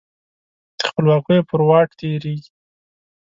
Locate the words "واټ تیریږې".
1.67-2.51